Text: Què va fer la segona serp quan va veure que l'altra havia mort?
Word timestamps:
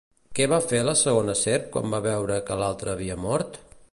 Què 0.37 0.45
va 0.53 0.57
fer 0.71 0.79
la 0.87 0.95
segona 1.01 1.35
serp 1.41 1.69
quan 1.77 1.93
va 1.95 2.01
veure 2.07 2.39
que 2.49 2.59
l'altra 2.65 2.95
havia 2.97 3.21
mort? 3.27 3.63